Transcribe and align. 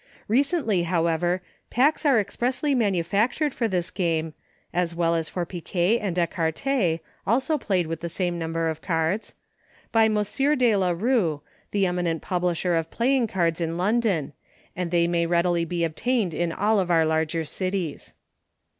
Recently, 0.27 0.81
however, 0.81 1.43
packs 1.69 2.07
are 2.07 2.17
ex 2.17 2.35
pressly 2.35 2.75
manufactured 2.75 3.53
for 3.53 3.67
this 3.67 3.91
game, 3.91 4.33
(as 4.73 4.95
well 4.95 5.13
as 5.13 5.29
for 5.29 5.45
Picquet 5.45 5.99
and 5.99 6.15
Ecar:£, 6.17 7.01
also 7.27 7.59
played 7.59 7.85
with 7.85 7.99
the 7.99 8.09
same 8.09 8.39
number 8.39 8.67
of 8.67 8.81
cards.) 8.81 9.35
by 9.91 10.05
M. 10.05 10.15
De 10.15 10.75
la 10.75 10.89
Rue, 10.89 11.41
the 11.69 11.85
eminent 11.85 12.23
publisher 12.23 12.75
of 12.75 12.89
playing 12.89 13.27
cards 13.27 13.61
in 13.61 13.77
London, 13.77 14.33
and 14.75 14.89
they 14.89 15.05
may 15.05 15.27
readily 15.27 15.65
be 15.65 15.83
obtained 15.83 16.33
in 16.33 16.51
all 16.51 16.79
of 16.79 16.89
our 16.89 17.05
larger 17.05 17.45
cities. 17.45 18.15